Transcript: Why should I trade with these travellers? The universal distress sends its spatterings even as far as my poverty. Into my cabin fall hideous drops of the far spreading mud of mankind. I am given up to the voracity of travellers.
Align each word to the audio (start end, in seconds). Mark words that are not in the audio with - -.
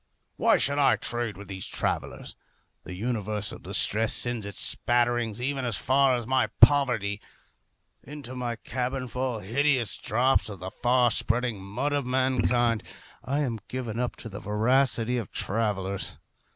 Why 0.35 0.57
should 0.57 0.79
I 0.79 0.95
trade 0.95 1.37
with 1.37 1.47
these 1.47 1.67
travellers? 1.67 2.35
The 2.85 2.95
universal 2.95 3.59
distress 3.59 4.13
sends 4.13 4.47
its 4.47 4.59
spatterings 4.59 5.39
even 5.39 5.63
as 5.63 5.77
far 5.77 6.17
as 6.17 6.25
my 6.25 6.47
poverty. 6.59 7.21
Into 8.01 8.35
my 8.35 8.55
cabin 8.55 9.07
fall 9.07 9.41
hideous 9.41 9.95
drops 9.99 10.49
of 10.49 10.57
the 10.59 10.71
far 10.71 11.11
spreading 11.11 11.61
mud 11.61 11.93
of 11.93 12.07
mankind. 12.07 12.81
I 13.23 13.41
am 13.41 13.59
given 13.67 13.99
up 13.99 14.15
to 14.15 14.27
the 14.29 14.39
voracity 14.39 15.19
of 15.19 15.31
travellers. 15.31 16.17